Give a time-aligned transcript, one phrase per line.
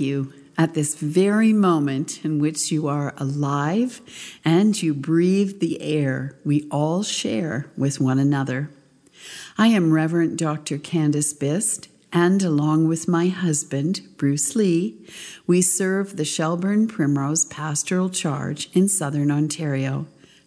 [0.00, 4.00] You at this very moment in which you are alive
[4.44, 8.70] and you breathe the air we all share with one another.
[9.56, 10.78] I am Reverend Dr.
[10.78, 14.96] Candace Bist, and along with my husband, Bruce Lee,
[15.46, 20.06] we serve the Shelburne Primrose Pastoral Charge in Southern Ontario,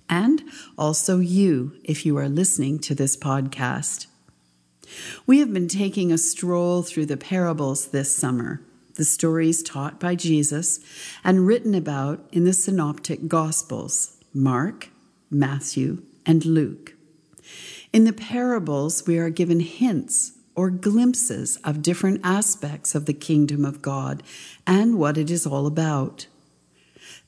[0.09, 0.43] and
[0.77, 4.07] also you if you are listening to this podcast.
[5.25, 8.61] We have been taking a stroll through the parables this summer,
[9.01, 10.79] the stories taught by Jesus
[11.23, 14.89] and written about in the Synoptic Gospels Mark,
[15.31, 16.93] Matthew, and Luke.
[17.91, 23.65] In the parables, we are given hints or glimpses of different aspects of the kingdom
[23.65, 24.21] of God
[24.67, 26.27] and what it is all about.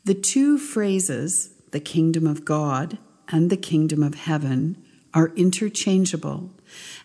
[0.06, 3.00] The two phrases, the kingdom of God
[3.30, 4.78] and the kingdom of heaven,
[5.12, 6.52] are interchangeable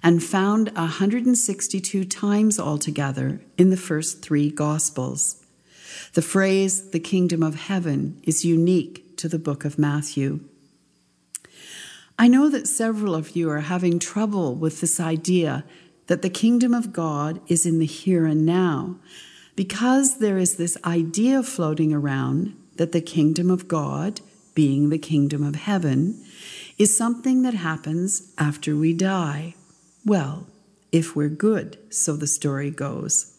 [0.02, 5.44] and found 162 times altogether in the first three Gospels.
[6.14, 10.40] The phrase, the kingdom of heaven, is unique to the book of Matthew.
[12.18, 15.64] I know that several of you are having trouble with this idea
[16.08, 18.96] that the kingdom of God is in the here and now,
[19.54, 24.20] because there is this idea floating around that the kingdom of God,
[24.54, 26.24] being the kingdom of heaven,
[26.78, 29.54] is something that happens after we die.
[30.04, 30.47] Well,
[30.92, 33.34] if we're good, so the story goes.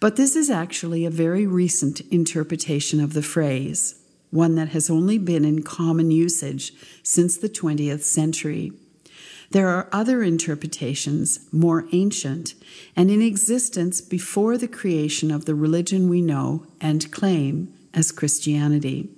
[0.00, 3.94] But this is actually a very recent interpretation of the phrase,
[4.30, 8.72] one that has only been in common usage since the 20th century.
[9.50, 12.54] There are other interpretations, more ancient,
[12.96, 19.08] and in existence before the creation of the religion we know and claim as Christianity.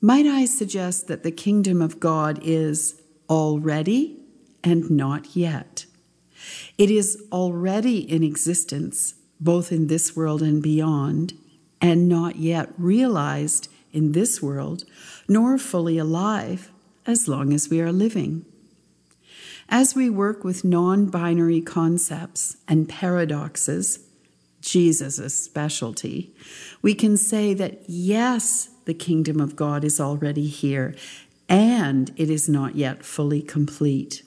[0.00, 4.21] Might I suggest that the kingdom of God is already
[4.64, 5.86] and not yet?
[6.78, 11.34] It is already in existence, both in this world and beyond,
[11.80, 14.84] and not yet realized in this world,
[15.28, 16.70] nor fully alive
[17.06, 18.44] as long as we are living.
[19.68, 24.00] As we work with non binary concepts and paradoxes,
[24.60, 26.34] Jesus' specialty,
[26.82, 30.94] we can say that yes, the kingdom of God is already here,
[31.48, 34.22] and it is not yet fully complete.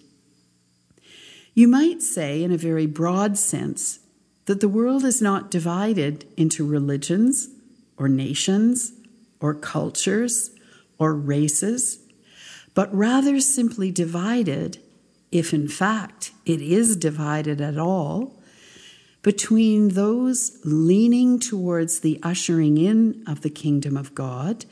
[1.55, 3.99] You might say, in a very broad sense,
[4.45, 7.47] that the world is not divided into religions
[7.97, 8.91] or nations
[9.39, 10.51] or cultures
[10.99, 11.99] or races,
[12.73, 14.79] but rather simply divided,
[15.31, 18.43] if in fact it is divided at all,
[19.21, 24.65] between those leaning towards the ushering in of the kingdom of God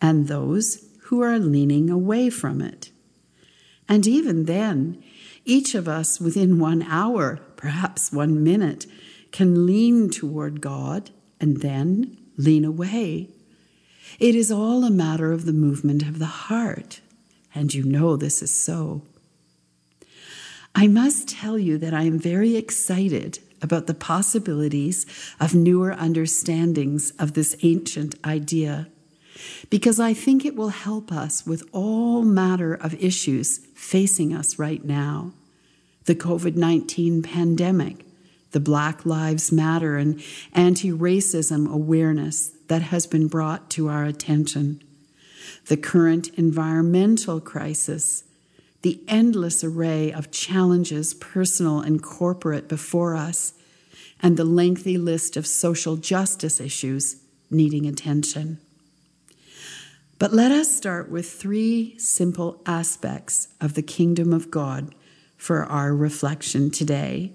[0.00, 2.92] and those who are leaning away from it.
[3.88, 5.02] And even then,
[5.48, 8.86] each of us within one hour, perhaps one minute,
[9.32, 11.10] can lean toward God
[11.40, 13.30] and then lean away.
[14.20, 17.00] It is all a matter of the movement of the heart,
[17.54, 19.02] and you know this is so.
[20.74, 25.06] I must tell you that I am very excited about the possibilities
[25.40, 28.88] of newer understandings of this ancient idea,
[29.70, 34.84] because I think it will help us with all matter of issues facing us right
[34.84, 35.32] now
[36.08, 38.04] the COVID 19 pandemic,
[38.52, 40.20] the Black Lives Matter and
[40.54, 44.82] anti racism awareness that has been brought to our attention,
[45.66, 48.24] the current environmental crisis
[48.82, 53.52] the endless array of challenges, personal and corporate, before us,
[54.20, 57.16] and the lengthy list of social justice issues
[57.50, 58.58] needing attention.
[60.18, 64.94] But let us start with three simple aspects of the kingdom of God
[65.38, 67.32] for our reflection today.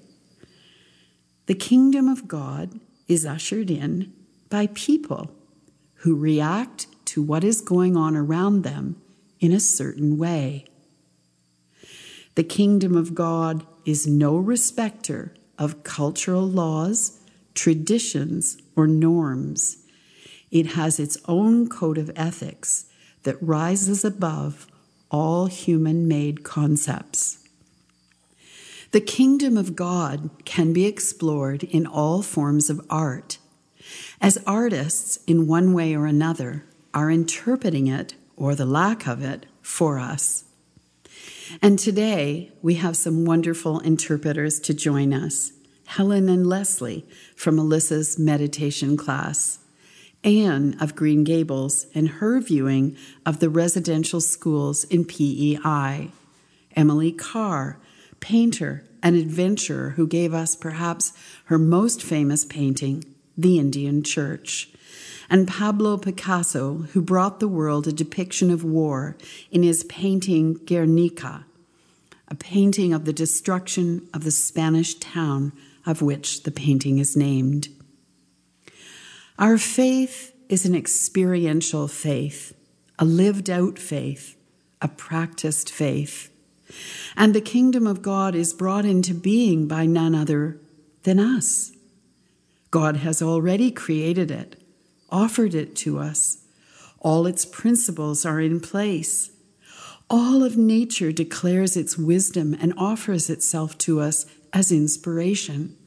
[1.48, 4.14] The kingdom of God is ushered in
[4.50, 5.32] by people
[5.96, 9.02] who react to what is going on around them
[9.40, 10.66] in a certain way.
[12.36, 17.20] The kingdom of God is no respecter of cultural laws,
[17.54, 19.78] traditions, or norms.
[20.52, 22.86] It has its own code of ethics
[23.24, 24.68] that rises above
[25.12, 27.43] all human made concepts.
[28.94, 33.40] The kingdom of God can be explored in all forms of art.
[34.22, 36.64] As artists, in one way or another,
[36.94, 40.44] are interpreting it, or the lack of it, for us.
[41.60, 45.54] And today we have some wonderful interpreters to join us
[45.88, 47.04] Helen and Leslie
[47.36, 49.58] from Alyssa's meditation class,
[50.24, 56.12] Anne of Green Gables and her viewing of the residential schools in PEI,
[56.76, 57.80] Emily Carr,
[58.24, 61.12] painter, an adventurer who gave us perhaps
[61.46, 63.04] her most famous painting,
[63.38, 64.70] The Indian Church,
[65.30, 69.18] and Pablo Picasso, who brought the world a depiction of war
[69.52, 71.46] in his painting Guernica,
[72.30, 75.52] a painting of the destruction of the Spanish town
[75.86, 77.68] of which the painting is named.
[79.38, 82.56] Our faith is an experiential faith,
[82.98, 84.38] a lived out faith,
[84.82, 86.33] a practiced faith.
[87.16, 90.60] And the kingdom of God is brought into being by none other
[91.04, 91.72] than us.
[92.72, 94.62] God has already created it,
[95.10, 96.40] offered it to us.
[97.00, 99.32] All its principles are in place.
[100.10, 105.78] All of nature declares its wisdom and offers itself to us as inspiration.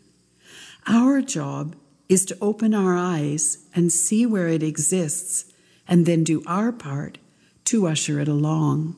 [0.87, 1.77] Our job
[2.09, 5.53] is to open our eyes and see where it exists,
[5.89, 7.19] and then do our part
[7.65, 8.97] to usher it along.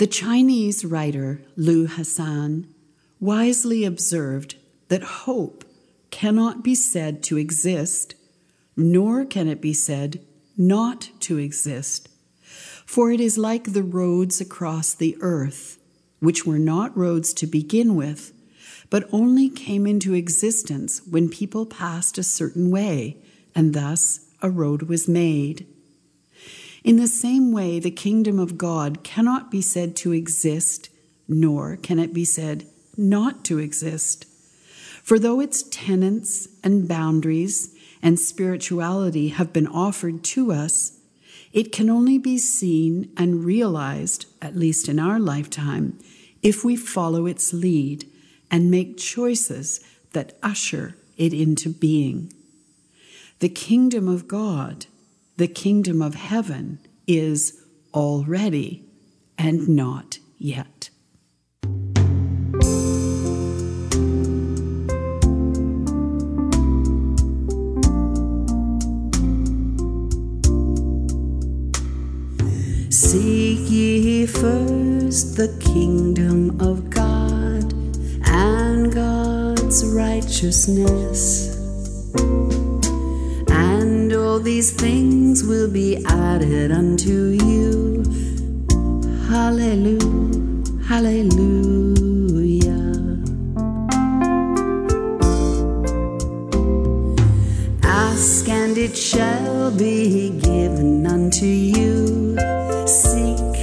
[0.00, 2.68] The Chinese writer Lu Xun
[3.20, 4.56] wisely observed
[4.88, 5.62] that hope
[6.10, 8.14] cannot be said to exist,
[8.78, 10.24] nor can it be said
[10.56, 12.08] not to exist,
[12.86, 15.76] for it is like the roads across the earth,
[16.18, 18.32] which were not roads to begin with,
[18.88, 23.18] but only came into existence when people passed a certain way,
[23.54, 25.66] and thus a road was made.
[26.82, 30.88] In the same way, the kingdom of God cannot be said to exist,
[31.28, 32.66] nor can it be said
[32.96, 34.24] not to exist.
[35.02, 40.98] For though its tenets and boundaries and spirituality have been offered to us,
[41.52, 45.98] it can only be seen and realized, at least in our lifetime,
[46.42, 48.06] if we follow its lead
[48.50, 49.80] and make choices
[50.12, 52.32] that usher it into being.
[53.40, 54.86] The kingdom of God
[55.40, 57.64] the kingdom of heaven is
[57.94, 58.84] already
[59.38, 60.90] and not yet.
[72.90, 77.72] Seek ye first the kingdom of God
[78.26, 81.56] and God's righteousness
[84.42, 88.02] these things will be added unto you.
[89.28, 92.00] Hallelujah, hallelujah.
[97.82, 102.36] Ask and it shall be given unto you.
[102.86, 103.56] Seek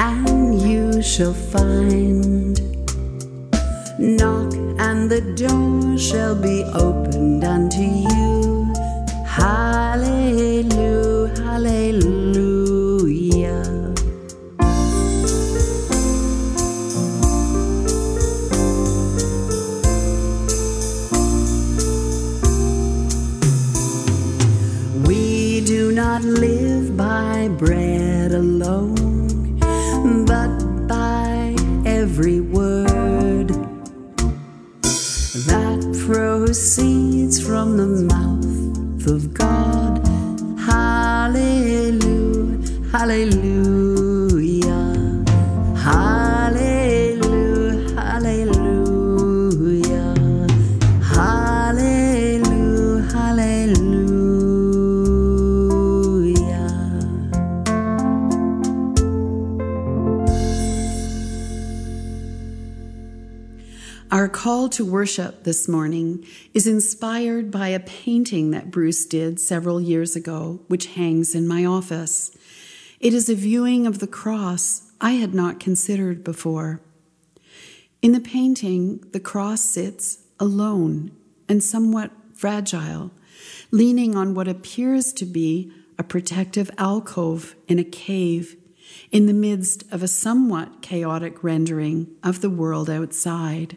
[0.00, 2.60] and you shall find.
[3.98, 8.21] Knock and the door shall be opened unto you.
[64.72, 66.24] To worship this morning
[66.54, 71.64] is inspired by a painting that Bruce did several years ago, which hangs in my
[71.64, 72.30] office.
[72.98, 76.80] It is a viewing of the cross I had not considered before.
[78.00, 81.12] In the painting, the cross sits alone
[81.48, 83.10] and somewhat fragile,
[83.70, 88.56] leaning on what appears to be a protective alcove in a cave
[89.10, 93.76] in the midst of a somewhat chaotic rendering of the world outside.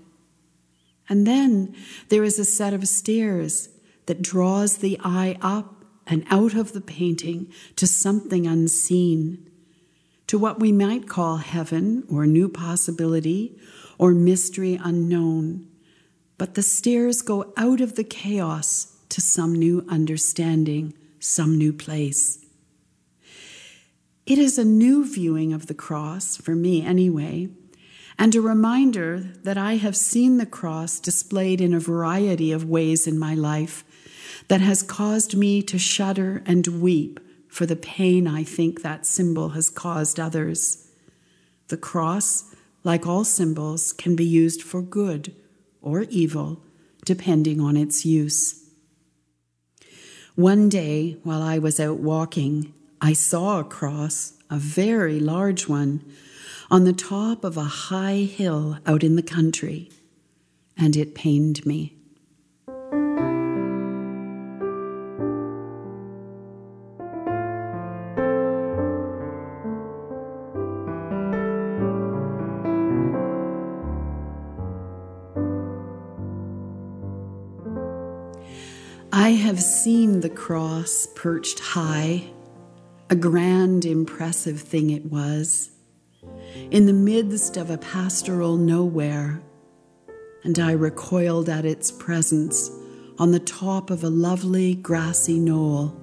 [1.08, 1.76] And then
[2.10, 3.70] there is a set of stairs
[4.06, 9.50] that draws the eye up and out of the painting to something unseen,
[10.28, 13.58] to what we might call heaven or new possibility
[13.98, 15.68] or mystery unknown.
[16.38, 22.46] But the stairs go out of the chaos to some new understanding, some new place.
[24.26, 27.50] It is a new viewing of the cross, for me anyway
[28.18, 33.08] and a reminder that I have seen the cross displayed in a variety of ways
[33.08, 33.84] in my life
[34.48, 37.20] that has caused me to shudder and weep
[37.50, 40.88] for the pain I think that symbol has caused others.
[41.68, 42.56] The cross
[42.86, 45.36] like all symbols, can be used for good
[45.82, 46.62] or evil,
[47.04, 48.64] depending on its use.
[50.36, 56.06] One day, while I was out walking, I saw a cross, a very large one,
[56.72, 59.90] on the top of a high hill out in the country,
[60.78, 61.96] and it pained me.
[79.12, 82.24] I have seen the cross perched high,
[83.10, 85.70] a grand, impressive thing it was,
[86.72, 89.42] in the midst of a pastoral nowhere,
[90.44, 92.72] and I recoiled at its presence
[93.18, 95.96] on the top of a lovely grassy knoll,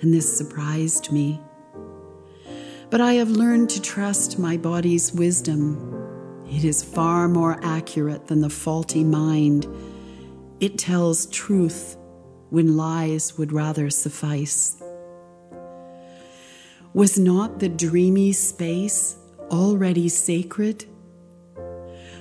[0.00, 1.40] and this surprised me.
[2.90, 6.44] But I have learned to trust my body's wisdom.
[6.50, 9.66] It is far more accurate than the faulty mind.
[10.60, 11.96] It tells truth
[12.50, 14.82] when lies would rather suffice.
[16.94, 19.17] Was not the dreamy space
[19.50, 20.84] already sacred?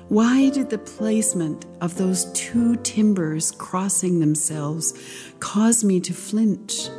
[0.09, 4.93] Why did the placement of those two timbers crossing themselves
[5.39, 6.89] cause me to flinch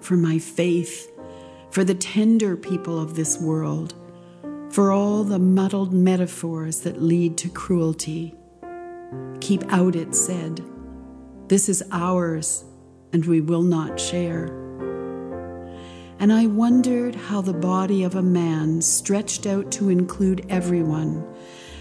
[0.00, 1.10] for my faith,
[1.70, 3.94] for the tender people of this world,
[4.70, 8.34] for all the muddled metaphors that lead to cruelty?
[9.40, 10.64] Keep out, it said
[11.48, 12.64] this is ours,
[13.14, 14.67] and we will not share.
[16.20, 21.24] And I wondered how the body of a man, stretched out to include everyone,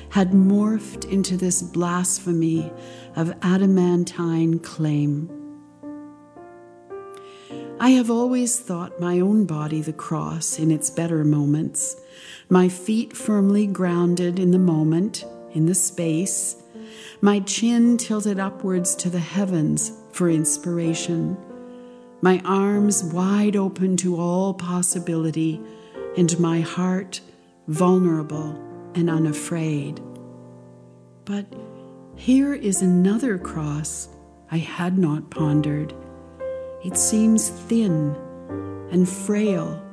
[0.10, 2.72] had morphed into this blasphemy
[3.15, 5.32] of adamantine claim.
[7.79, 11.96] I have always thought my own body the cross in its better moments,
[12.50, 16.56] my feet firmly grounded in the moment, in the space,
[17.22, 21.38] my chin tilted upwards to the heavens for inspiration,
[22.22, 25.62] my arms wide open to all possibility,
[26.18, 27.22] and my heart
[27.68, 28.60] vulnerable
[28.96, 30.02] and unafraid.
[31.26, 31.46] But
[32.16, 34.10] here is another cross
[34.50, 35.94] I had not pondered.
[36.84, 38.16] It seems thin
[38.92, 39.84] and frail,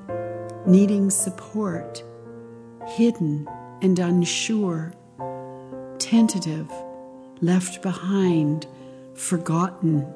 [0.66, 2.02] needing support,
[2.86, 3.48] hidden
[3.82, 4.92] and unsure,
[5.98, 6.70] tentative
[7.40, 8.66] left behind,
[9.14, 10.06] forgotten,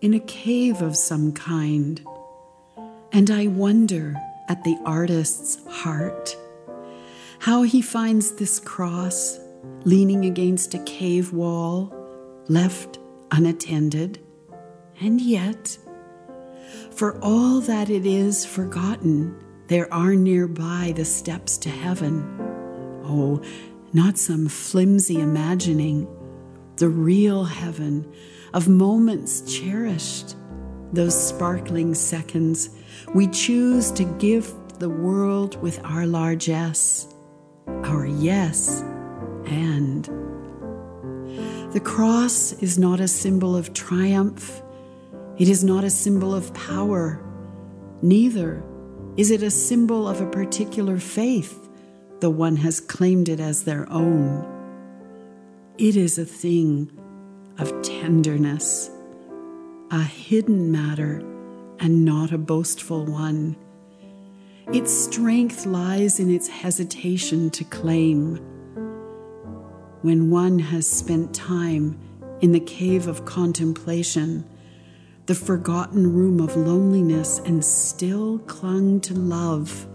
[0.00, 2.04] in a cave of some kind.
[3.12, 4.16] And I wonder
[4.48, 6.36] at the artist's heart,
[7.38, 9.38] how he finds this cross
[9.84, 11.92] leaning against a cave wall,
[12.48, 12.98] left
[13.30, 14.20] unattended,
[15.00, 15.76] and yet,
[16.90, 19.36] for all that it is forgotten,
[19.68, 22.22] there are nearby the steps to heaven.
[23.04, 23.42] Oh,
[23.92, 26.08] not some flimsy imagining,
[26.76, 28.12] the real heaven
[28.56, 30.34] of moments cherished,
[30.90, 32.70] those sparkling seconds
[33.14, 37.06] we choose to gift the world with our largesse,
[37.66, 38.80] our yes
[39.44, 40.06] and.
[41.74, 44.62] The cross is not a symbol of triumph,
[45.36, 47.22] it is not a symbol of power,
[48.00, 48.64] neither
[49.18, 51.68] is it a symbol of a particular faith,
[52.20, 54.46] though one has claimed it as their own.
[55.76, 56.90] It is a thing
[57.58, 58.90] of tenderness,
[59.90, 61.22] a hidden matter
[61.78, 63.56] and not a boastful one.
[64.72, 68.36] Its strength lies in its hesitation to claim.
[70.02, 71.98] When one has spent time
[72.40, 74.44] in the cave of contemplation,
[75.26, 79.88] the forgotten room of loneliness, and still clung to love,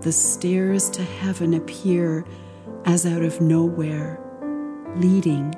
[0.00, 2.24] the stairs to heaven appear
[2.84, 4.20] as out of nowhere
[4.96, 5.54] leading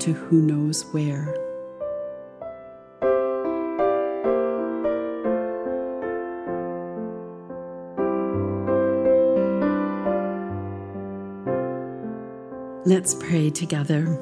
[0.00, 1.34] to who knows where.
[12.86, 14.20] Let's pray together.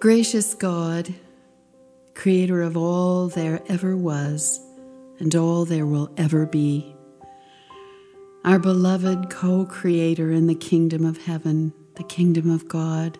[0.00, 1.14] Gracious God,
[2.14, 4.60] creator of all there ever was
[5.18, 6.94] and all there will ever be,
[8.44, 13.18] our beloved co creator in the kingdom of heaven the kingdom of God,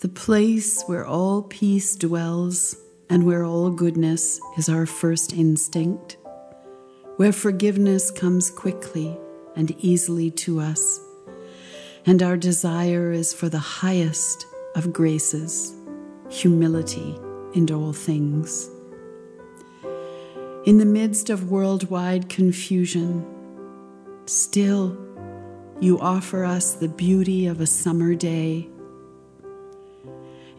[0.00, 2.74] the place where all peace dwells
[3.10, 6.16] and where all goodness is our first instinct,
[7.16, 9.14] where forgiveness comes quickly
[9.56, 10.98] and easily to us,
[12.06, 15.74] and our desire is for the highest of graces,
[16.30, 17.18] humility
[17.52, 18.70] in all things.
[20.64, 23.26] In the midst of worldwide confusion,
[24.24, 24.96] still
[25.78, 28.69] you offer us the beauty of a summer day.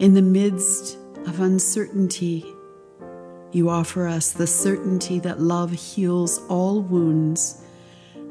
[0.02, 2.44] In the midst of uncertainty,
[3.52, 7.62] you offer us the certainty that love heals all wounds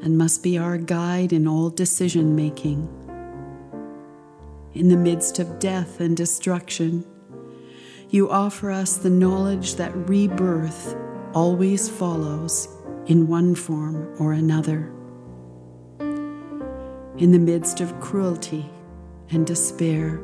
[0.02, 2.86] and must be our guide in all decision making.
[4.74, 7.06] In the midst of death and destruction,
[8.10, 10.94] you offer us the knowledge that rebirth
[11.32, 12.68] always follows
[13.06, 14.92] in one form or another.
[17.16, 18.68] In the midst of cruelty
[19.30, 20.20] and despair,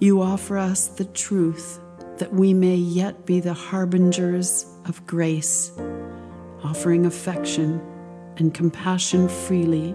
[0.00, 1.78] you offer us the truth
[2.16, 5.72] that we may yet be the harbingers of grace,
[6.64, 7.80] offering affection
[8.38, 9.94] and compassion freely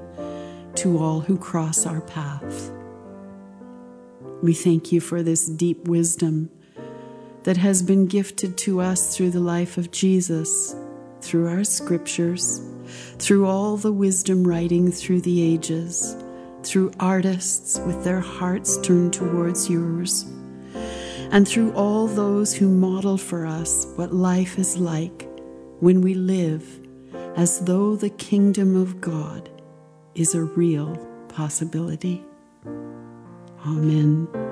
[0.76, 2.72] to all who cross our path.
[4.44, 6.52] We thank you for this deep wisdom
[7.44, 10.76] that has been gifted to us through the life of Jesus,
[11.22, 12.62] through our scriptures,
[13.18, 16.16] through all the wisdom writing through the ages,
[16.66, 20.26] through artists with their hearts turned towards yours,
[21.32, 25.28] and through all those who model for us what life is like
[25.80, 26.80] when we live
[27.36, 29.50] as though the kingdom of God
[30.16, 30.96] is a real
[31.28, 32.24] possibility.
[33.66, 34.45] Amen.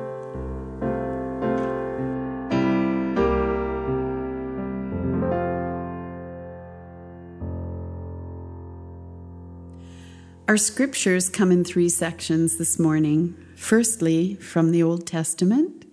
[10.46, 13.38] Our scriptures come in three sections this morning.
[13.56, 15.86] Firstly, from the Old Testament,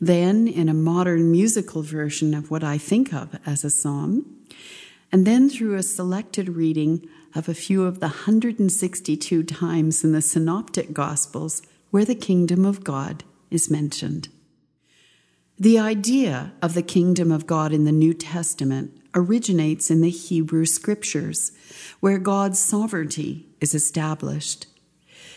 [0.00, 4.26] then in a modern musical version of what I think of as a psalm,
[5.12, 10.20] and then through a selected reading of a few of the 162 times in the
[10.20, 14.28] Synoptic Gospels where the kingdom of God is mentioned.
[15.56, 20.66] The idea of the kingdom of God in the New Testament originates in the Hebrew
[20.66, 21.52] scriptures,
[22.00, 24.66] where God's sovereignty is established.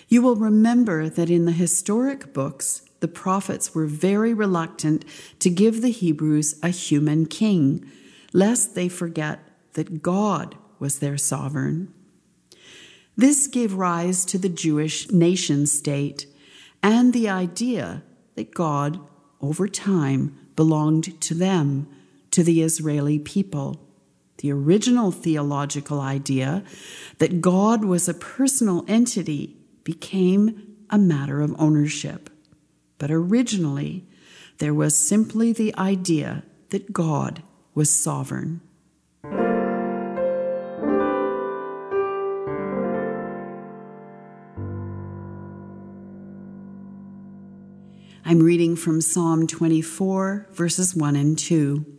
[0.08, 5.06] You will remember that in the historic books, the prophets were very reluctant
[5.40, 7.90] to give the Hebrews a human king,
[8.34, 9.40] lest they forget
[9.74, 11.94] that God was their sovereign.
[13.16, 16.28] This gave rise to the Jewish nation state
[16.84, 18.04] and the idea
[18.36, 19.00] that God,
[19.42, 21.88] over time, belonged to them,
[22.38, 23.84] to the Israeli people
[24.38, 26.64] the original theological idea
[27.18, 32.30] that God was a personal entity became a matter of ownership.
[33.00, 34.06] But originally,
[34.60, 37.42] there was simply the idea that God
[37.74, 38.62] was sovereign.
[48.24, 51.97] I'm reading from Psalm 24, verses 1 and 2.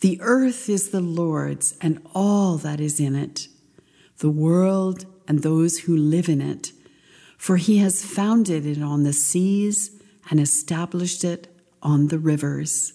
[0.00, 3.48] The earth is the Lord's and all that is in it,
[4.18, 6.72] the world and those who live in it.
[7.36, 9.90] For he has founded it on the seas
[10.30, 11.48] and established it
[11.82, 12.92] on the rivers.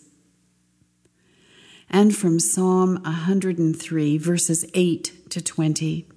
[1.90, 6.08] And from Psalm 103, verses 8 to 20.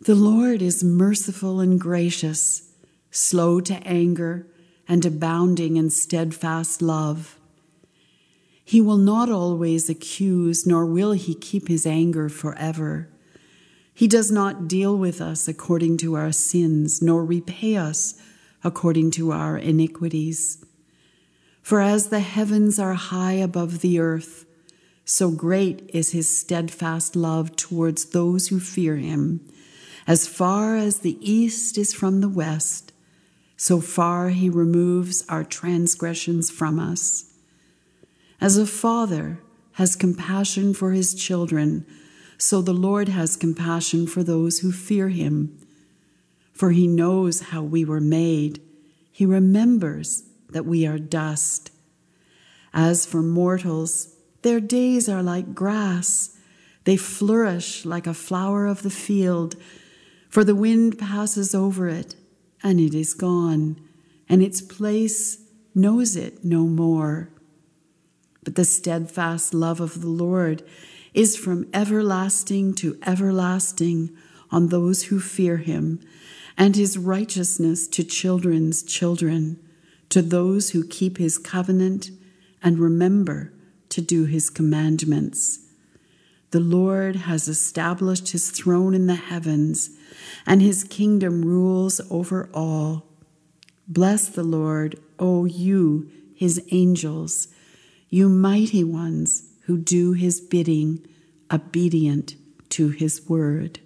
[0.00, 2.70] The Lord is merciful and gracious,
[3.10, 4.46] slow to anger,
[4.88, 7.38] and abounding in steadfast love.
[8.64, 13.08] He will not always accuse, nor will he keep his anger forever.
[13.94, 18.20] He does not deal with us according to our sins, nor repay us
[18.64, 20.64] according to our iniquities.
[21.62, 24.46] For as the heavens are high above the earth,
[25.04, 29.40] so great is his steadfast love towards those who fear him.
[30.06, 32.92] As far as the east is from the west,
[33.56, 37.31] so far he removes our transgressions from us.
[38.42, 39.38] As a father
[39.74, 41.86] has compassion for his children,
[42.36, 45.56] so the Lord has compassion for those who fear him.
[46.52, 48.60] For he knows how we were made,
[49.12, 51.70] he remembers that we are dust.
[52.74, 56.36] As for mortals, their days are like grass,
[56.82, 59.54] they flourish like a flower of the field,
[60.28, 62.16] for the wind passes over it,
[62.60, 63.80] and it is gone,
[64.28, 65.44] and its place
[65.76, 67.30] knows it no more.
[68.44, 70.62] But the steadfast love of the Lord
[71.14, 74.10] is from everlasting to everlasting
[74.50, 76.00] on those who fear him,
[76.56, 79.58] and his righteousness to children's children,
[80.08, 82.10] to those who keep his covenant
[82.62, 83.52] and remember
[83.88, 85.60] to do his commandments.
[86.50, 89.90] The Lord has established his throne in the heavens,
[90.46, 93.06] and his kingdom rules over all.
[93.88, 97.48] Bless the Lord, O you, his angels
[98.12, 101.02] you mighty ones who do his bidding,
[101.50, 102.34] obedient
[102.68, 103.80] to his word.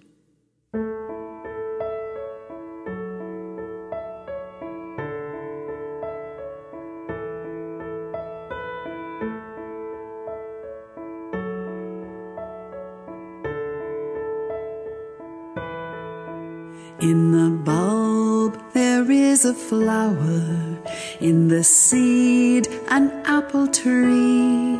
[16.99, 20.76] In the bulb there is a flower
[21.19, 24.79] in the seed an apple tree.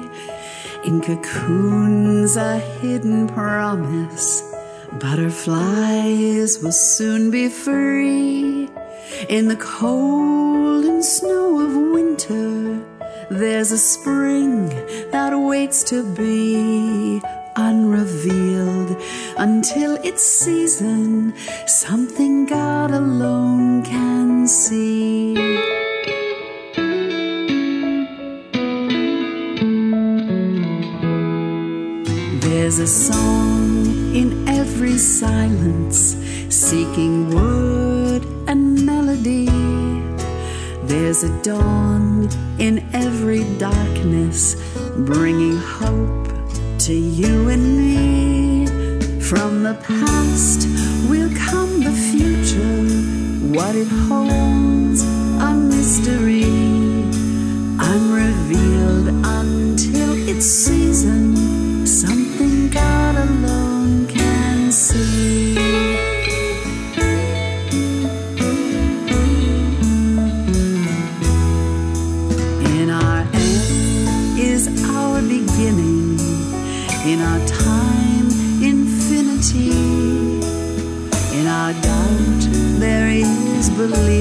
[0.86, 4.44] In cocoons a hidden promise,
[5.00, 8.70] butterflies will soon be free.
[9.30, 12.86] In the cold and snow of winter,
[13.30, 14.70] there's a spring
[15.12, 17.22] that waits to be
[17.56, 18.96] unrevealed
[19.38, 21.34] until its season,
[21.66, 25.87] something God alone can see.
[32.68, 36.18] There's a song in every silence,
[36.50, 39.46] seeking word and melody.
[40.84, 42.28] There's a dawn
[42.60, 44.58] in every darkness,
[44.98, 46.28] bringing hope
[46.80, 48.66] to you and me.
[49.22, 50.68] From the past
[51.10, 52.84] will come the future,
[53.58, 55.04] what it holds
[55.40, 56.44] a mystery,
[57.80, 61.47] unrevealed until its season,
[62.78, 65.58] God alone can see.
[72.80, 74.64] In our end is
[74.96, 76.20] our beginning,
[77.12, 78.28] in our time,
[78.72, 79.72] infinity.
[81.38, 82.42] In our doubt,
[82.84, 84.17] there is believing,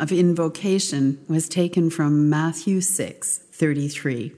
[0.00, 4.32] of invocation was taken from Matthew 6 33.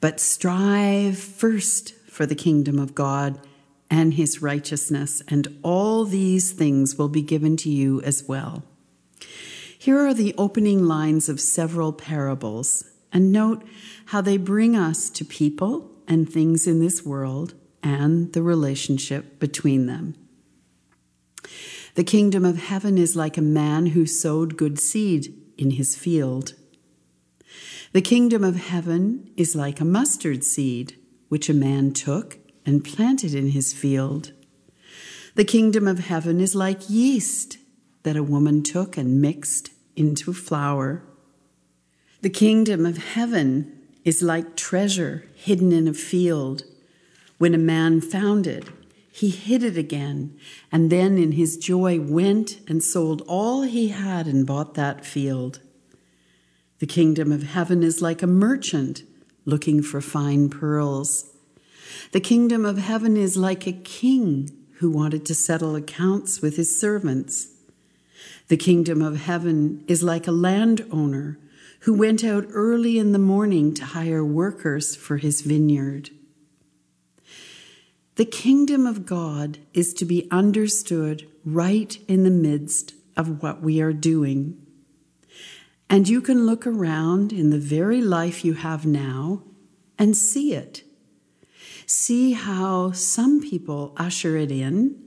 [0.00, 3.40] But strive first for the kingdom of God
[3.90, 8.62] and his righteousness, and all these things will be given to you as well.
[9.78, 13.64] Here are the opening lines of several parables, and note
[14.06, 19.86] how they bring us to people and things in this world and the relationship between
[19.86, 20.14] them.
[22.00, 26.54] The kingdom of heaven is like a man who sowed good seed in his field.
[27.92, 33.34] The kingdom of heaven is like a mustard seed, which a man took and planted
[33.34, 34.32] in his field.
[35.34, 37.58] The kingdom of heaven is like yeast
[38.04, 41.04] that a woman took and mixed into flour.
[42.22, 46.62] The kingdom of heaven is like treasure hidden in a field.
[47.36, 48.64] When a man found it,
[49.20, 50.34] he hid it again,
[50.72, 55.60] and then in his joy went and sold all he had and bought that field.
[56.78, 59.02] The kingdom of heaven is like a merchant
[59.44, 61.36] looking for fine pearls.
[62.12, 66.80] The kingdom of heaven is like a king who wanted to settle accounts with his
[66.80, 67.48] servants.
[68.48, 71.38] The kingdom of heaven is like a landowner
[71.80, 76.08] who went out early in the morning to hire workers for his vineyard.
[78.20, 83.80] The kingdom of God is to be understood right in the midst of what we
[83.80, 84.58] are doing.
[85.88, 89.44] And you can look around in the very life you have now
[89.98, 90.82] and see it.
[91.86, 95.02] See how some people usher it in,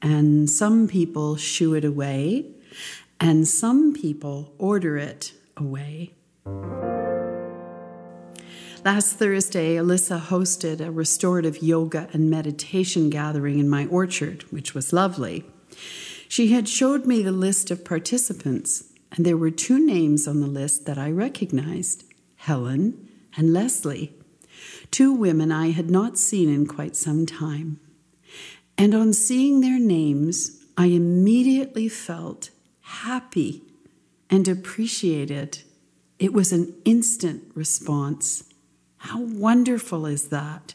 [0.00, 2.50] and some people shoo it away,
[3.20, 6.14] and some people order it away.
[8.84, 14.92] Last Thursday, Alyssa hosted a restorative yoga and meditation gathering in my orchard, which was
[14.92, 15.42] lovely.
[16.28, 20.46] She had showed me the list of participants, and there were two names on the
[20.46, 22.04] list that I recognized
[22.36, 24.12] Helen and Leslie,
[24.90, 27.80] two women I had not seen in quite some time.
[28.76, 32.50] And on seeing their names, I immediately felt
[32.82, 33.62] happy
[34.28, 35.62] and appreciated.
[36.18, 38.50] It was an instant response.
[39.04, 40.72] How wonderful is that?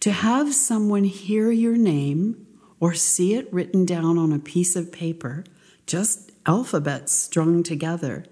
[0.00, 2.48] To have someone hear your name
[2.80, 5.44] or see it written down on a piece of paper,
[5.86, 8.24] just alphabets strung together,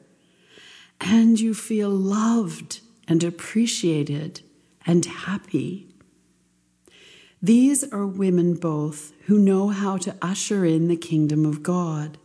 [1.00, 4.40] and you feel loved and appreciated
[4.84, 5.86] and happy.
[7.40, 12.18] These are women both who know how to usher in the kingdom of God.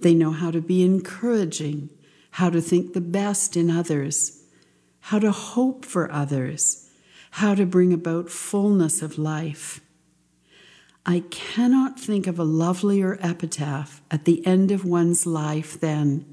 [0.00, 1.90] They know how to be encouraging,
[2.32, 4.41] how to think the best in others,
[5.02, 6.88] how to hope for others,
[7.32, 9.80] how to bring about fullness of life.
[11.04, 16.24] I cannot think of a lovelier epitaph at the end of one's life than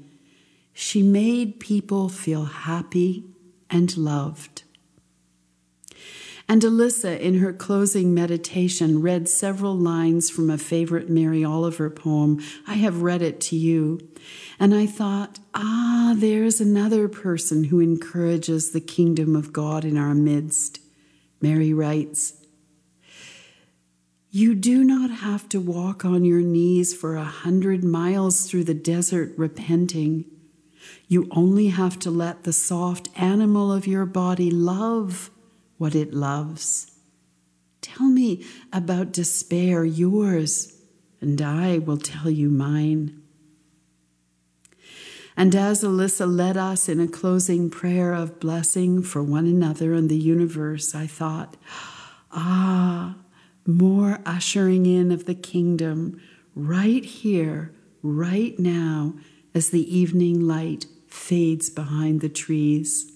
[0.72, 3.24] she made people feel happy
[3.68, 4.59] and loved.
[6.50, 12.42] And Alyssa, in her closing meditation, read several lines from a favorite Mary Oliver poem.
[12.66, 14.00] I have read it to you.
[14.58, 20.12] And I thought, ah, there's another person who encourages the kingdom of God in our
[20.12, 20.80] midst.
[21.40, 22.44] Mary writes,
[24.32, 28.74] you do not have to walk on your knees for a hundred miles through the
[28.74, 30.24] desert repenting.
[31.06, 35.30] You only have to let the soft animal of your body love
[35.80, 36.92] what it loves.
[37.80, 40.76] Tell me about despair, yours,
[41.22, 43.22] and I will tell you mine.
[45.38, 50.10] And as Alyssa led us in a closing prayer of blessing for one another and
[50.10, 51.56] the universe, I thought,
[52.30, 53.16] ah,
[53.66, 56.20] more ushering in of the kingdom
[56.54, 59.14] right here, right now,
[59.54, 63.10] as the evening light fades behind the trees.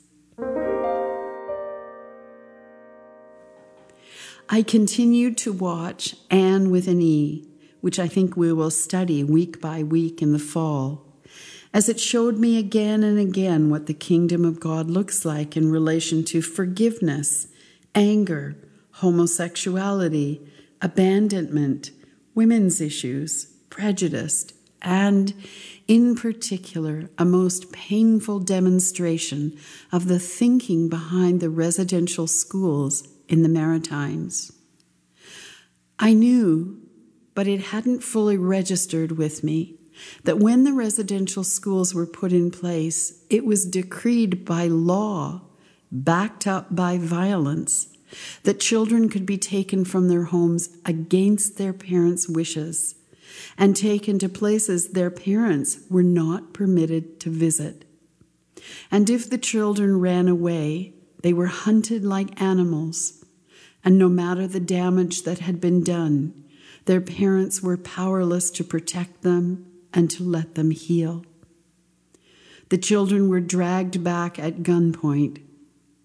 [4.49, 7.49] I continued to watch Anne with an E,
[7.81, 11.07] which I think we will study week by week in the fall,
[11.73, 15.71] as it showed me again and again what the kingdom of God looks like in
[15.71, 17.49] relation to forgiveness,
[17.95, 18.55] anger,
[18.97, 20.47] homosexuality,
[20.83, 21.91] abandonment,
[22.35, 24.47] women's issues, prejudice,
[24.83, 25.33] and,
[25.89, 29.57] in particular, a most painful demonstration
[29.91, 34.53] of the thinking behind the residential schools in the Maritimes.
[35.99, 36.81] I knew,
[37.35, 39.77] but it hadn't fully registered with me,
[40.25, 45.43] that when the residential schools were put in place, it was decreed by law,
[45.91, 47.89] backed up by violence,
[48.43, 52.97] that children could be taken from their homes against their parents' wishes
[53.57, 57.85] and taken to places their parents were not permitted to visit.
[58.91, 63.25] And if the children ran away, they were hunted like animals,
[63.83, 66.45] and no matter the damage that had been done,
[66.85, 71.25] their parents were powerless to protect them and to let them heal.
[72.69, 75.41] The children were dragged back at gunpoint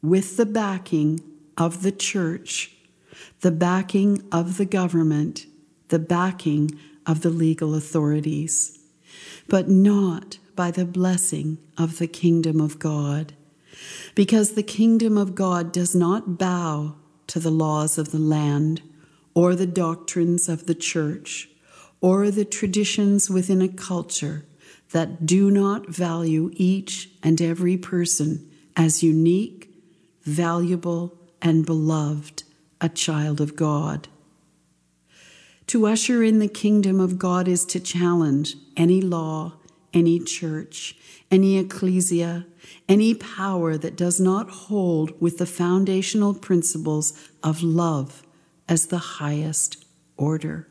[0.01, 1.19] with the backing
[1.57, 2.71] of the church,
[3.41, 5.47] the backing of the government,
[5.89, 6.71] the backing
[7.05, 8.79] of the legal authorities,
[9.49, 13.33] but not by the blessing of the kingdom of God.
[14.15, 16.95] Because the kingdom of God does not bow
[17.27, 18.81] to the laws of the land
[19.33, 21.49] or the doctrines of the church
[22.01, 24.45] or the traditions within a culture
[24.91, 29.69] that do not value each and every person as unique,
[30.23, 32.43] valuable, and beloved,
[32.81, 34.07] a child of God.
[35.67, 39.53] To usher in the kingdom of God is to challenge any law,
[39.93, 40.95] any church,
[41.31, 42.45] any ecclesia,
[42.87, 47.13] any power that does not hold with the foundational principles
[47.43, 48.25] of love
[48.67, 49.85] as the highest
[50.17, 50.67] order.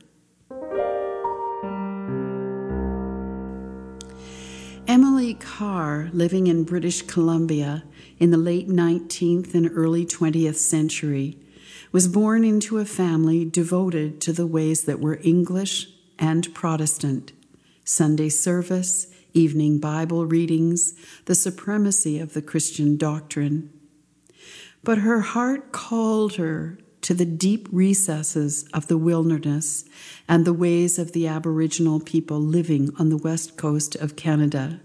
[4.88, 7.84] Emily Carr, living in British Columbia
[8.18, 11.38] in the late 19th and early 20th century,
[11.92, 17.32] was born into a family devoted to the ways that were English and Protestant
[17.84, 20.94] Sunday service, evening Bible readings,
[21.26, 23.72] the supremacy of the Christian doctrine.
[24.82, 29.84] But her heart called her to the deep recesses of the wilderness
[30.28, 34.80] and the ways of the Aboriginal people living on the west coast of Canada.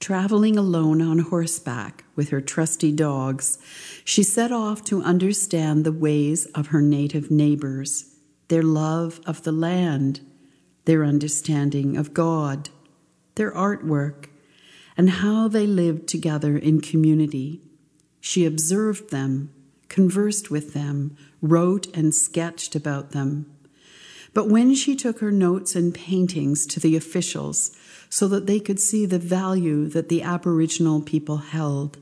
[0.00, 3.58] Traveling alone on horseback with her trusty dogs,
[4.04, 8.14] she set off to understand the ways of her native neighbors,
[8.48, 10.20] their love of the land,
[10.84, 12.70] their understanding of God,
[13.38, 14.26] their artwork,
[14.96, 17.62] and how they lived together in community.
[18.20, 19.54] She observed them
[19.88, 23.46] conversed with them, wrote and sketched about them.
[24.34, 27.76] But when she took her notes and paintings to the officials
[28.10, 31.98] so that they could see the value that the Aboriginal people held,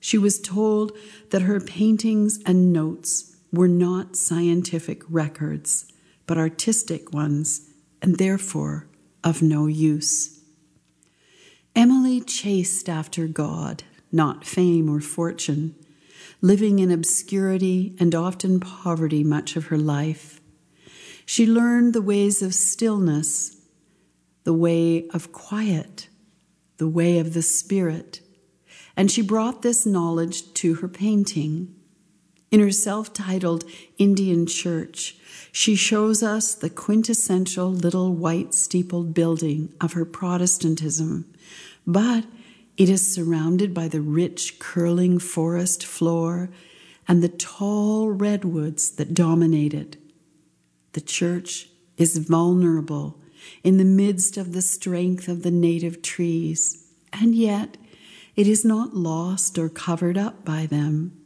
[0.00, 0.92] she was told
[1.30, 5.90] that her paintings and notes were not scientific records,
[6.26, 7.70] but artistic ones,
[8.02, 8.86] and therefore
[9.22, 10.35] of no use.
[11.76, 15.76] Emily chased after God, not fame or fortune
[16.40, 20.40] living in obscurity and often poverty much of her life.
[21.24, 23.56] She learned the ways of stillness,
[24.44, 26.08] the way of quiet,
[26.76, 28.20] the way of the Spirit,
[28.96, 31.74] and she brought this knowledge to her painting.
[32.50, 33.64] In her self titled
[33.98, 35.16] Indian Church,
[35.50, 41.26] she shows us the quintessential little white steepled building of her Protestantism,
[41.86, 42.24] but
[42.76, 46.50] it is surrounded by the rich, curling forest floor
[47.08, 49.96] and the tall redwoods that dominate it.
[50.92, 53.20] The church is vulnerable
[53.62, 57.76] in the midst of the strength of the native trees, and yet
[58.34, 61.16] it is not lost or covered up by them.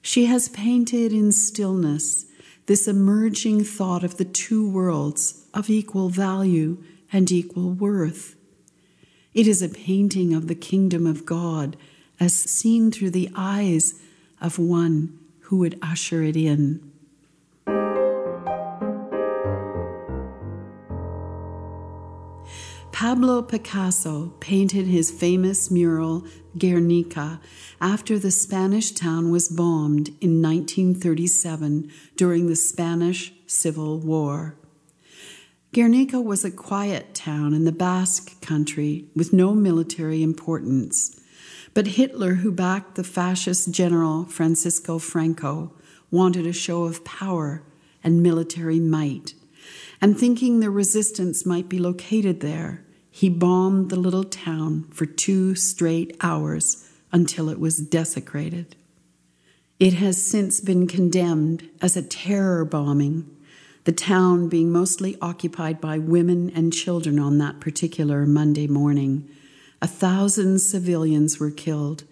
[0.00, 2.26] She has painted in stillness
[2.66, 8.36] this emerging thought of the two worlds of equal value and equal worth.
[9.34, 11.78] It is a painting of the kingdom of God
[12.20, 13.94] as seen through the eyes
[14.42, 16.92] of one who would usher it in.
[22.92, 26.24] Pablo Picasso painted his famous mural
[26.58, 27.40] Guernica
[27.80, 34.56] after the Spanish town was bombed in 1937 during the Spanish Civil War.
[35.72, 41.18] Guernica was a quiet town in the Basque country with no military importance.
[41.72, 45.72] But Hitler, who backed the fascist general Francisco Franco,
[46.10, 47.62] wanted a show of power
[48.04, 49.32] and military might.
[49.98, 55.54] And thinking the resistance might be located there, he bombed the little town for two
[55.54, 58.76] straight hours until it was desecrated.
[59.80, 63.30] It has since been condemned as a terror bombing,
[63.84, 69.28] the town being mostly occupied by women and children on that particular Monday morning.
[69.80, 72.04] A thousand civilians were killed,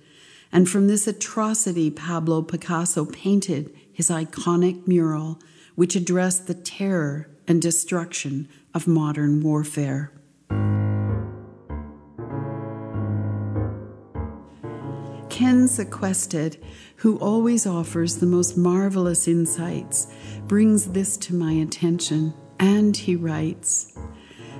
[0.50, 5.38] and from this atrocity, Pablo Picasso painted his iconic mural,
[5.76, 10.12] which addressed the terror and destruction of modern warfare.
[15.28, 16.62] Ken Sehested,
[17.00, 20.06] who always offers the most marvelous insights,
[20.46, 23.96] brings this to my attention, and he writes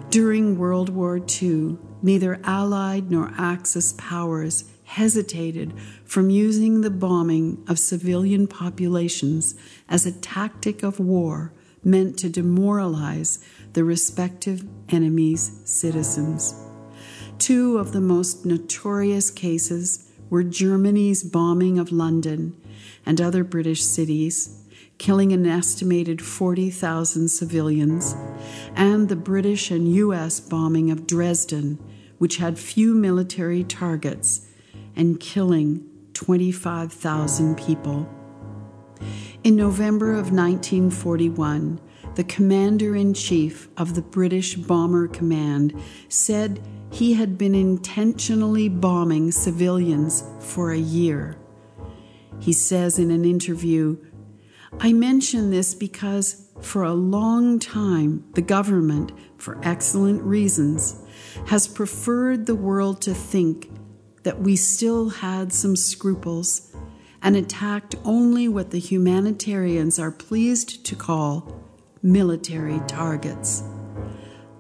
[0.09, 5.75] During World War II, neither Allied nor Axis powers hesitated
[6.07, 9.55] from using the bombing of civilian populations
[9.87, 11.53] as a tactic of war
[11.85, 13.39] meant to demoralize
[13.75, 16.55] the respective enemy's citizens.
[17.39, 22.57] Two of the most notorious cases were Germany's bombing of London
[23.05, 24.65] and other British cities,
[24.97, 28.15] killing an estimated 40,000 civilians,
[28.75, 30.41] and the British and U.S.
[30.41, 31.79] bombing of Dresden,
[32.19, 34.47] which had few military targets
[34.95, 38.09] and killing 25,000 people.
[39.43, 41.81] In November of 1941,
[42.15, 46.61] the commander in chief of the British Bomber Command said
[46.91, 51.37] he had been intentionally bombing civilians for a year.
[52.41, 53.99] He says in an interview,
[54.79, 61.03] I mention this because for a long time the government, for excellent reasons,
[61.47, 63.71] has preferred the world to think
[64.23, 66.75] that we still had some scruples
[67.23, 71.61] and attacked only what the humanitarians are pleased to call
[72.03, 73.63] military targets.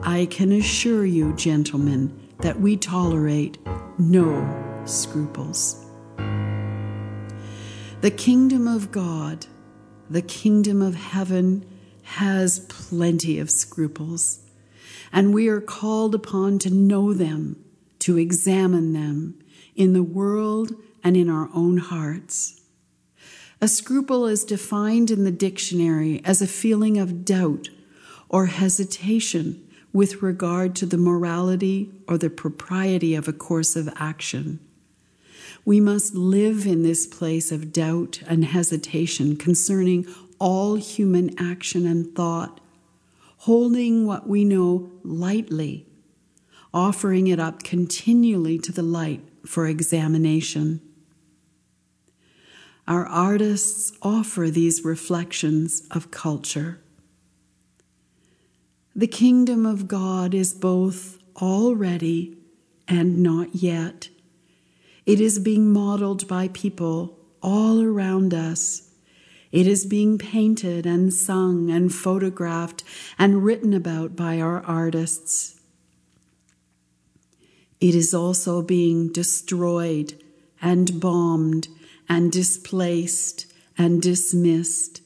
[0.02, 3.58] I can assure you, gentlemen, that we tolerate
[3.98, 5.84] no scruples.
[8.00, 9.46] The kingdom of God,
[10.08, 11.66] the kingdom of heaven,
[12.02, 14.40] has plenty of scruples,
[15.12, 17.62] and we are called upon to know them,
[18.00, 19.38] to examine them
[19.76, 20.72] in the world
[21.04, 22.62] and in our own hearts.
[23.60, 27.68] A scruple is defined in the dictionary as a feeling of doubt
[28.30, 34.60] or hesitation with regard to the morality or the propriety of a course of action.
[35.64, 40.06] We must live in this place of doubt and hesitation concerning
[40.38, 42.60] all human action and thought,
[43.38, 45.86] holding what we know lightly,
[46.72, 50.80] offering it up continually to the light for examination.
[52.88, 56.80] Our artists offer these reflections of culture.
[59.00, 62.36] The kingdom of God is both already
[62.86, 64.10] and not yet.
[65.06, 68.90] It is being modeled by people all around us.
[69.52, 72.84] It is being painted and sung and photographed
[73.18, 75.58] and written about by our artists.
[77.80, 80.22] It is also being destroyed
[80.60, 81.68] and bombed
[82.06, 85.00] and displaced and dismissed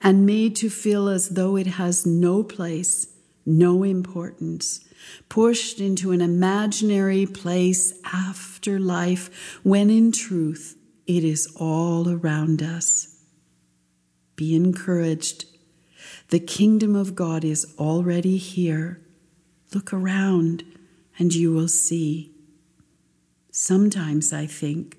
[0.00, 3.11] and made to feel as though it has no place
[3.44, 4.80] no importance,
[5.28, 10.76] pushed into an imaginary place after life, when in truth
[11.06, 13.20] it is all around us.
[14.36, 15.44] Be encouraged.
[16.28, 19.00] The kingdom of God is already here.
[19.74, 20.64] Look around
[21.18, 22.32] and you will see.
[23.50, 24.98] Sometimes I think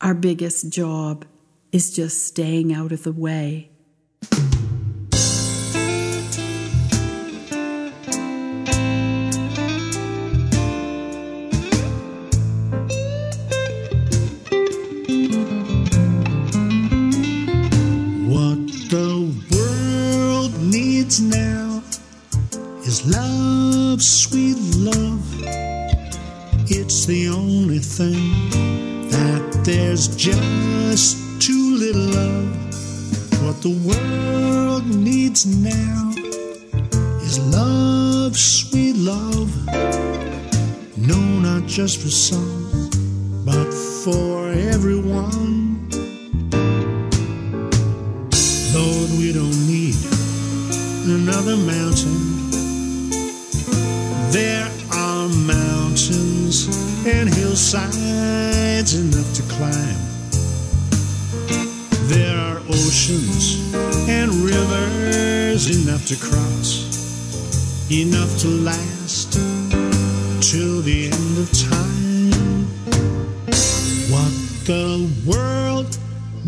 [0.00, 1.24] our biggest job
[1.72, 3.69] is just staying out of the way.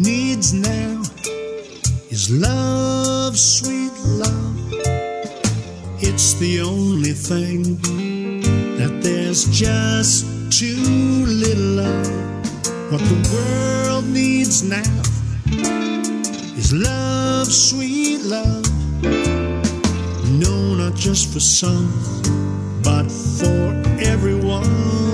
[0.02, 1.00] Needs now
[2.10, 4.56] is love, sweet love.
[6.00, 7.76] It's the only thing
[8.78, 12.06] that there's just too little of.
[12.90, 15.02] What the world needs now
[16.58, 18.66] is love, sweet love.
[20.42, 21.88] No, not just for some,
[22.82, 25.12] but for everyone.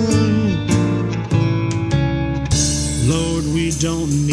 [3.09, 4.27] Lord, we don't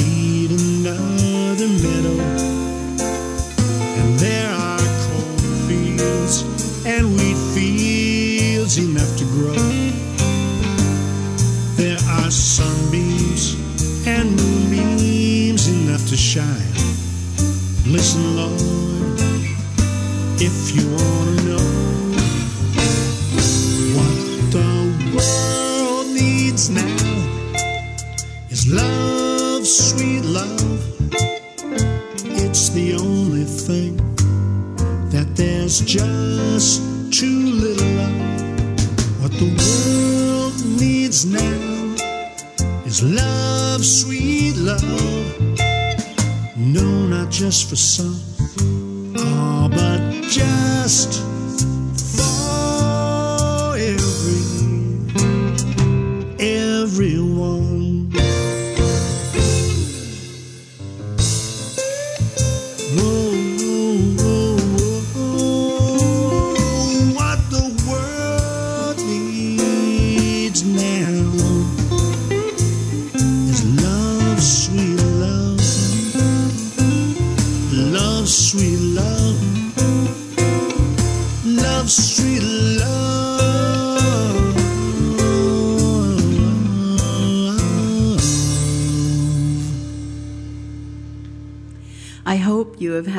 [47.38, 48.25] just for some,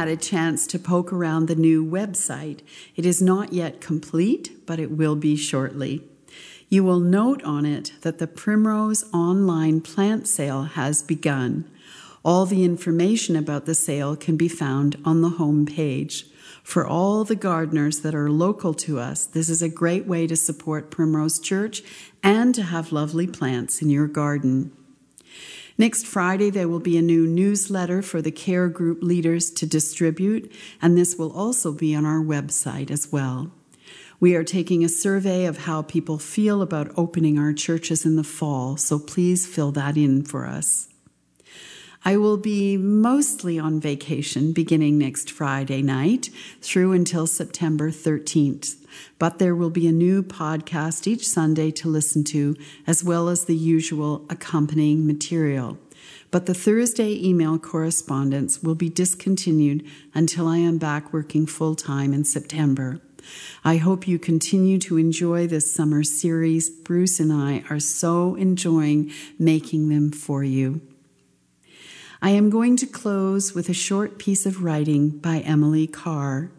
[0.07, 2.59] had a chance to poke around the new website.
[2.95, 6.01] It is not yet complete, but it will be shortly.
[6.69, 11.69] You will note on it that the Primrose online plant sale has begun.
[12.23, 16.25] All the information about the sale can be found on the home page.
[16.63, 20.37] For all the gardeners that are local to us, this is a great way to
[20.37, 21.83] support Primrose Church
[22.23, 24.71] and to have lovely plants in your garden.
[25.79, 30.51] Next Friday, there will be a new newsletter for the care group leaders to distribute,
[30.81, 33.51] and this will also be on our website as well.
[34.19, 38.23] We are taking a survey of how people feel about opening our churches in the
[38.23, 40.89] fall, so please fill that in for us.
[42.03, 48.83] I will be mostly on vacation beginning next Friday night through until September 13th,
[49.19, 53.45] but there will be a new podcast each Sunday to listen to, as well as
[53.45, 55.77] the usual accompanying material.
[56.29, 62.13] But the Thursday email correspondence will be discontinued until I am back working full time
[62.13, 63.01] in September.
[63.63, 66.69] I hope you continue to enjoy this summer series.
[66.69, 70.81] Bruce and I are so enjoying making them for you.
[72.21, 76.51] I am going to close with a short piece of writing by Emily Carr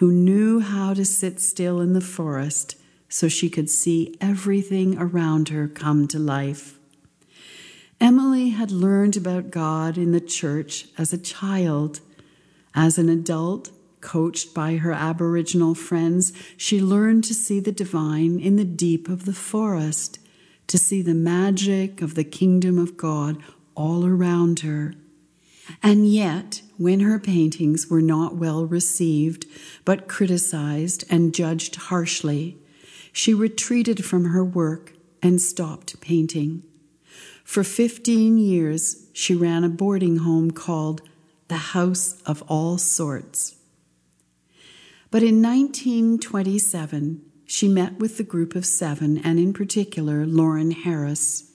[0.00, 2.74] who knew how to sit still in the forest
[3.10, 6.78] so she could see everything around her come to life.
[8.00, 12.00] Emily had learned about God in the church as a child.
[12.74, 18.56] As an adult, coached by her Aboriginal friends, she learned to see the divine in
[18.56, 20.18] the deep of the forest,
[20.68, 23.36] to see the magic of the kingdom of God
[23.74, 24.94] all around her.
[25.82, 29.44] And yet, when her paintings were not well received,
[29.84, 32.56] but criticized and judged harshly,
[33.12, 36.62] she retreated from her work and stopped painting.
[37.44, 41.02] For 15 years, she ran a boarding home called
[41.48, 43.56] the House of All Sorts.
[45.10, 51.49] But in 1927, she met with the group of seven, and in particular, Lawren Harris.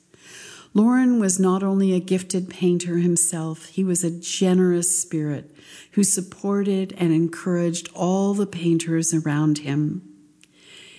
[0.76, 5.55] Lawren was not only a gifted painter himself, he was a generous spirit
[5.91, 10.01] who supported and encouraged all the painters around him.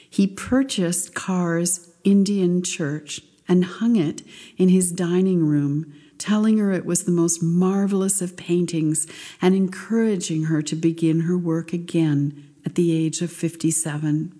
[0.08, 4.22] He purchased Carr's Indian church and hung it
[4.56, 9.06] in his dining room, telling her it was the most marvelous of paintings
[9.42, 14.32] and encouraging her to begin her work again at the age of 57.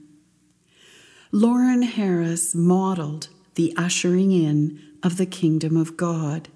[1.30, 6.48] Lawren Harris modeled the ushering in of the kingdom of God.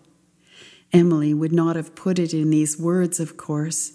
[0.92, 3.92] Emily would not have put it in these words, of course,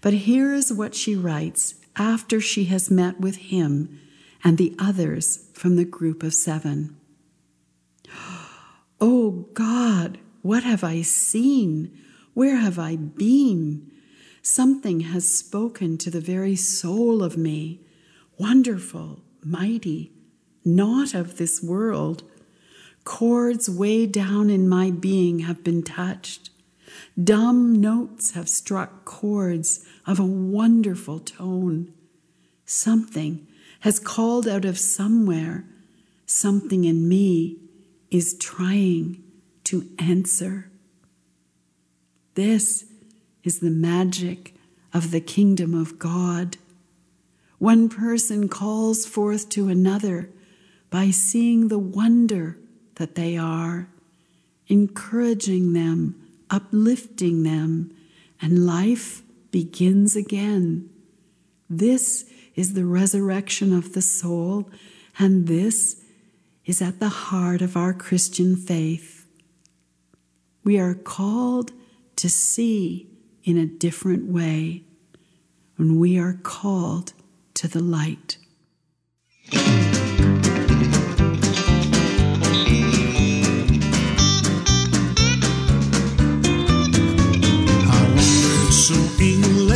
[0.00, 4.00] but here is what she writes after she has met with him
[4.42, 6.96] and the others from the group of seven.
[9.00, 11.98] Oh God, what have I seen?
[12.32, 13.90] Where have I been?
[14.40, 17.80] Something has spoken to the very soul of me,
[18.38, 20.12] wonderful, mighty,
[20.64, 22.22] not of this world.
[23.04, 26.50] Chords way down in my being have been touched.
[27.22, 31.92] Dumb notes have struck chords of a wonderful tone.
[32.64, 33.46] Something
[33.80, 35.64] has called out of somewhere.
[36.26, 37.58] Something in me
[38.10, 39.22] is trying
[39.64, 40.70] to answer.
[42.34, 42.86] This
[43.42, 44.54] is the magic
[44.92, 46.56] of the kingdom of God.
[47.58, 50.30] One person calls forth to another
[50.90, 52.58] by seeing the wonder
[52.96, 53.88] that they are,
[54.68, 56.14] encouraging them,
[56.50, 57.94] uplifting them,
[58.40, 60.88] and life begins again.
[61.68, 64.70] This is the resurrection of the soul,
[65.18, 66.02] and this
[66.64, 69.26] is at the heart of our Christian faith.
[70.62, 71.72] We are called
[72.16, 73.08] to see
[73.42, 74.84] in a different way
[75.76, 77.12] when we are called
[77.54, 78.38] to the light.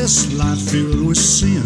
[0.08, 1.62] Aimless, life filled with sin.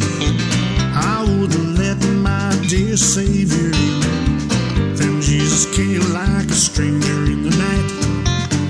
[0.94, 4.96] I wouldn't let my dear Savior in.
[4.96, 7.88] Then Jesus came like a stranger in the night.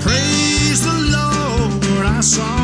[0.01, 2.62] Praise the Lord, I saw